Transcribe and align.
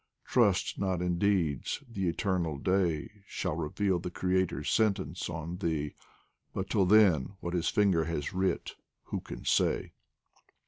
Trust 0.25 0.79
not 0.79 0.99
in 0.99 1.19
deeds 1.19 1.83
the 1.87 2.09
Eternal 2.09 2.57
Day 2.57 3.21
Shall 3.27 3.55
reveal 3.55 3.99
the 3.99 4.09
Creator's 4.09 4.71
sentence 4.71 5.29
on 5.29 5.57
thee; 5.57 5.93
But 6.55 6.71
till 6.71 6.87
then, 6.87 7.33
what 7.39 7.53
His 7.53 7.69
finger 7.69 8.05
has 8.05 8.33
writ, 8.33 8.73
who 9.03 9.19
can 9.19 9.45
say. 9.45 9.91